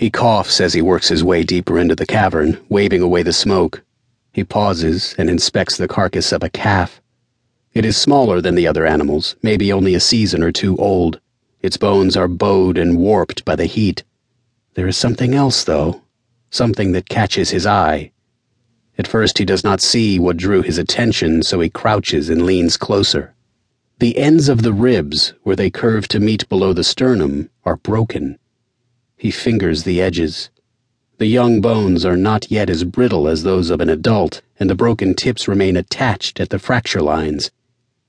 He 0.00 0.08
coughs 0.08 0.62
as 0.62 0.72
he 0.72 0.80
works 0.80 1.08
his 1.10 1.22
way 1.22 1.42
deeper 1.42 1.78
into 1.78 1.94
the 1.94 2.06
cavern, 2.06 2.58
waving 2.70 3.02
away 3.02 3.22
the 3.22 3.34
smoke. 3.34 3.82
He 4.32 4.42
pauses 4.42 5.14
and 5.18 5.28
inspects 5.28 5.76
the 5.76 5.86
carcass 5.86 6.32
of 6.32 6.42
a 6.42 6.48
calf. 6.48 7.02
It 7.74 7.84
is 7.84 7.98
smaller 7.98 8.40
than 8.40 8.54
the 8.54 8.66
other 8.66 8.86
animals, 8.86 9.36
maybe 9.42 9.70
only 9.70 9.94
a 9.94 10.00
season 10.00 10.42
or 10.42 10.52
two 10.52 10.74
old. 10.78 11.20
Its 11.60 11.76
bones 11.76 12.16
are 12.16 12.28
bowed 12.28 12.78
and 12.78 12.96
warped 12.96 13.44
by 13.44 13.54
the 13.54 13.66
heat. 13.66 14.02
There 14.72 14.88
is 14.88 14.96
something 14.96 15.34
else, 15.34 15.64
though, 15.64 16.00
something 16.48 16.92
that 16.92 17.10
catches 17.10 17.50
his 17.50 17.66
eye. 17.66 18.10
At 18.96 19.06
first, 19.06 19.36
he 19.36 19.44
does 19.44 19.64
not 19.64 19.82
see 19.82 20.18
what 20.18 20.38
drew 20.38 20.62
his 20.62 20.78
attention, 20.78 21.42
so 21.42 21.60
he 21.60 21.68
crouches 21.68 22.30
and 22.30 22.46
leans 22.46 22.78
closer. 22.78 23.34
The 23.98 24.16
ends 24.16 24.48
of 24.48 24.62
the 24.62 24.72
ribs, 24.72 25.34
where 25.42 25.56
they 25.56 25.68
curve 25.68 26.08
to 26.08 26.20
meet 26.20 26.48
below 26.48 26.72
the 26.72 26.84
sternum, 26.84 27.50
are 27.66 27.76
broken. 27.76 28.38
He 29.20 29.30
fingers 29.30 29.84
the 29.84 30.00
edges. 30.00 30.48
The 31.18 31.26
young 31.26 31.60
bones 31.60 32.06
are 32.06 32.16
not 32.16 32.50
yet 32.50 32.70
as 32.70 32.84
brittle 32.84 33.28
as 33.28 33.42
those 33.42 33.68
of 33.68 33.82
an 33.82 33.90
adult, 33.90 34.40
and 34.58 34.70
the 34.70 34.74
broken 34.74 35.12
tips 35.12 35.46
remain 35.46 35.76
attached 35.76 36.40
at 36.40 36.48
the 36.48 36.58
fracture 36.58 37.02
lines. 37.02 37.50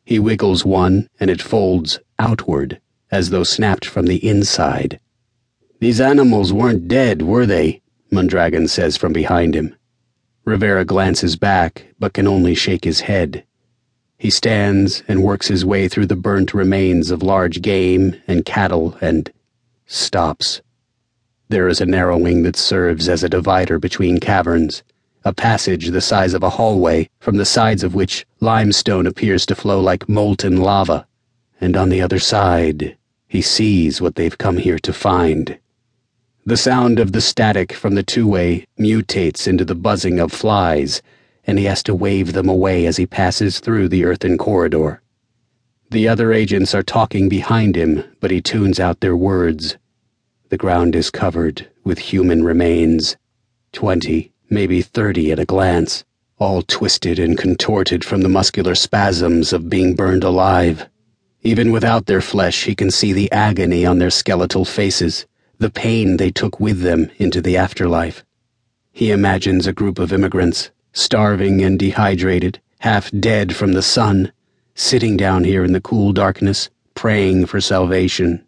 He 0.05 0.19
wiggles 0.19 0.63
one, 0.63 1.09
and 1.19 1.29
it 1.29 1.41
folds 1.41 1.99
outward, 2.17 2.79
as 3.11 3.29
though 3.29 3.43
snapped 3.43 3.83
from 3.83 4.05
the 4.05 4.25
inside. 4.25 5.01
These 5.81 5.99
animals 5.99 6.53
weren't 6.53 6.87
dead, 6.87 7.23
were 7.23 7.45
they? 7.45 7.81
Mondragon 8.09 8.69
says 8.69 8.95
from 8.95 9.11
behind 9.11 9.53
him. 9.53 9.75
Rivera 10.45 10.85
glances 10.85 11.35
back, 11.35 11.87
but 11.99 12.13
can 12.13 12.25
only 12.25 12.55
shake 12.55 12.85
his 12.85 13.01
head. 13.01 13.43
He 14.17 14.29
stands 14.29 15.03
and 15.09 15.23
works 15.23 15.49
his 15.49 15.65
way 15.65 15.89
through 15.89 16.05
the 16.05 16.15
burnt 16.15 16.53
remains 16.53 17.11
of 17.11 17.21
large 17.21 17.61
game 17.61 18.15
and 18.29 18.45
cattle 18.45 18.97
and 19.01 19.29
stops. 19.85 20.61
There 21.51 21.67
is 21.67 21.81
a 21.81 21.85
narrowing 21.85 22.43
that 22.43 22.55
serves 22.55 23.09
as 23.09 23.25
a 23.25 23.29
divider 23.29 23.77
between 23.77 24.21
caverns, 24.21 24.83
a 25.25 25.33
passage 25.33 25.89
the 25.89 25.99
size 25.99 26.33
of 26.33 26.43
a 26.43 26.49
hallway, 26.51 27.09
from 27.19 27.35
the 27.35 27.43
sides 27.43 27.83
of 27.83 27.93
which 27.93 28.25
limestone 28.39 29.05
appears 29.05 29.45
to 29.47 29.55
flow 29.55 29.81
like 29.81 30.07
molten 30.07 30.61
lava. 30.61 31.05
And 31.59 31.75
on 31.75 31.89
the 31.89 32.01
other 32.01 32.19
side, 32.19 32.95
he 33.27 33.41
sees 33.41 33.99
what 33.99 34.15
they've 34.15 34.37
come 34.37 34.55
here 34.55 34.79
to 34.79 34.93
find. 34.93 35.59
The 36.45 36.55
sound 36.55 36.99
of 36.99 37.11
the 37.11 37.19
static 37.19 37.73
from 37.73 37.95
the 37.95 38.03
two 38.03 38.29
way 38.29 38.65
mutates 38.79 39.45
into 39.45 39.65
the 39.65 39.75
buzzing 39.75 40.21
of 40.21 40.31
flies, 40.31 41.01
and 41.43 41.59
he 41.59 41.65
has 41.65 41.83
to 41.83 41.93
wave 41.93 42.31
them 42.31 42.47
away 42.47 42.85
as 42.85 42.95
he 42.95 43.05
passes 43.05 43.59
through 43.59 43.89
the 43.89 44.05
earthen 44.05 44.37
corridor. 44.37 45.01
The 45.89 46.07
other 46.07 46.31
agents 46.31 46.73
are 46.73 46.81
talking 46.81 47.27
behind 47.27 47.75
him, 47.75 48.05
but 48.21 48.31
he 48.31 48.39
tunes 48.39 48.79
out 48.79 49.01
their 49.01 49.17
words. 49.17 49.75
The 50.51 50.57
ground 50.57 50.97
is 50.97 51.09
covered 51.09 51.69
with 51.85 51.97
human 51.97 52.43
remains. 52.43 53.15
Twenty, 53.71 54.33
maybe 54.49 54.81
thirty 54.81 55.31
at 55.31 55.39
a 55.39 55.45
glance, 55.45 56.03
all 56.39 56.61
twisted 56.61 57.19
and 57.19 57.37
contorted 57.37 58.03
from 58.03 58.19
the 58.19 58.27
muscular 58.27 58.75
spasms 58.75 59.53
of 59.53 59.69
being 59.69 59.95
burned 59.95 60.25
alive. 60.25 60.89
Even 61.41 61.71
without 61.71 62.05
their 62.05 62.19
flesh, 62.19 62.65
he 62.65 62.75
can 62.75 62.91
see 62.91 63.13
the 63.13 63.31
agony 63.31 63.85
on 63.85 63.99
their 63.99 64.09
skeletal 64.09 64.65
faces, 64.65 65.25
the 65.57 65.69
pain 65.69 66.17
they 66.17 66.31
took 66.31 66.59
with 66.59 66.81
them 66.81 67.09
into 67.15 67.39
the 67.39 67.55
afterlife. 67.55 68.25
He 68.91 69.09
imagines 69.09 69.67
a 69.67 69.71
group 69.71 69.99
of 69.99 70.11
immigrants, 70.11 70.69
starving 70.91 71.63
and 71.63 71.79
dehydrated, 71.79 72.59
half 72.79 73.09
dead 73.11 73.55
from 73.55 73.71
the 73.71 73.81
sun, 73.81 74.33
sitting 74.75 75.15
down 75.15 75.45
here 75.45 75.63
in 75.63 75.71
the 75.71 75.79
cool 75.79 76.11
darkness, 76.11 76.69
praying 76.93 77.45
for 77.45 77.61
salvation. 77.61 78.45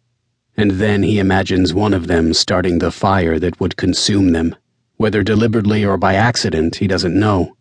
And 0.56 0.72
then 0.72 1.02
he 1.02 1.18
imagines 1.18 1.74
one 1.74 1.94
of 1.94 2.08
them 2.08 2.34
starting 2.34 2.78
the 2.80 2.92
fire 2.92 3.40
that 3.40 3.60
would 3.60 3.76
consume 3.76 4.32
them. 4.32 4.56
Whether 4.98 5.24
deliberately 5.24 5.84
or 5.84 5.98
by 5.98 6.14
accident, 6.14 6.76
he 6.76 6.88
doesn't 6.88 7.20
know. 7.20 7.58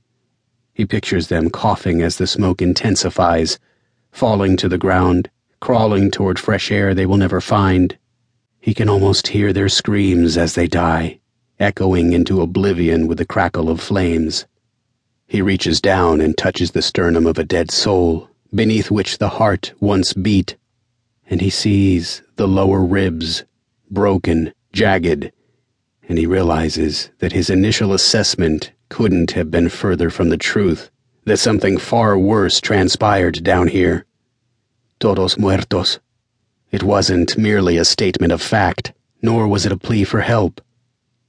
He 0.74 0.84
pictures 0.84 1.28
them 1.28 1.48
coughing 1.48 2.02
as 2.02 2.16
the 2.16 2.26
smoke 2.26 2.60
intensifies, 2.60 3.58
falling 4.10 4.56
to 4.58 4.68
the 4.68 4.78
ground, 4.78 5.30
crawling 5.60 6.10
toward 6.10 6.38
fresh 6.38 6.70
air 6.70 6.94
they 6.94 7.06
will 7.06 7.16
never 7.16 7.40
find. 7.40 7.96
He 8.60 8.74
can 8.74 8.88
almost 8.88 9.28
hear 9.28 9.52
their 9.52 9.68
screams 9.68 10.36
as 10.36 10.54
they 10.54 10.66
die, 10.66 11.20
echoing 11.58 12.12
into 12.12 12.42
oblivion 12.42 13.06
with 13.06 13.18
the 13.18 13.26
crackle 13.26 13.70
of 13.70 13.80
flames. 13.80 14.46
He 15.26 15.40
reaches 15.40 15.80
down 15.80 16.20
and 16.20 16.36
touches 16.36 16.72
the 16.72 16.82
sternum 16.82 17.26
of 17.26 17.38
a 17.38 17.44
dead 17.44 17.70
soul, 17.70 18.28
beneath 18.54 18.90
which 18.90 19.16
the 19.16 19.30
heart 19.30 19.72
once 19.80 20.12
beat 20.12 20.56
and 21.32 21.40
he 21.40 21.48
sees 21.48 22.22
the 22.36 22.46
lower 22.46 22.84
ribs, 22.84 23.42
broken, 23.90 24.52
jagged, 24.74 25.32
and 26.06 26.18
he 26.18 26.26
realizes 26.26 27.08
that 27.20 27.32
his 27.32 27.48
initial 27.48 27.94
assessment 27.94 28.70
couldn't 28.90 29.30
have 29.30 29.50
been 29.50 29.70
further 29.70 30.10
from 30.10 30.28
the 30.28 30.36
truth, 30.36 30.90
that 31.24 31.38
something 31.38 31.78
far 31.78 32.18
worse 32.18 32.60
transpired 32.60 33.42
down 33.42 33.66
here. 33.66 34.04
Todos 35.00 35.38
muertos. 35.38 36.00
It 36.70 36.82
wasn't 36.82 37.38
merely 37.38 37.78
a 37.78 37.86
statement 37.86 38.30
of 38.30 38.42
fact, 38.42 38.92
nor 39.22 39.48
was 39.48 39.64
it 39.64 39.72
a 39.72 39.78
plea 39.78 40.04
for 40.04 40.20
help. 40.20 40.60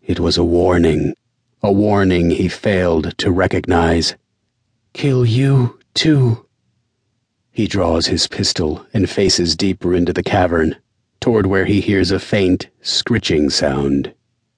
It 0.02 0.20
was 0.20 0.38
a 0.38 0.44
warning, 0.44 1.14
a 1.62 1.72
warning 1.72 2.32
he 2.32 2.50
failed 2.50 3.18
to 3.20 3.32
recognize. 3.32 4.18
Kill 4.92 5.26
you, 5.26 5.80
too. 5.94 6.43
He 7.56 7.68
draws 7.68 8.08
his 8.08 8.28
pistol 8.28 8.84
and 8.96 9.08
faces 9.08 9.56
deeper 9.56 9.94
into 9.94 10.12
the 10.12 10.24
cavern, 10.24 10.76
toward 11.22 11.46
where 11.46 11.66
he 11.66 11.82
hears 11.82 12.10
a 12.10 12.20
faint, 12.20 12.68
scritching 12.82 13.52
sound. 13.52 14.12